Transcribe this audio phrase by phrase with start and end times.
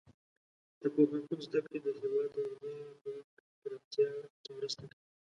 [0.81, 3.27] د پوهنتون زده کړې د هیواد د علمي ځواک
[3.61, 4.09] پراختیا
[4.43, 5.01] کې مرسته کوي.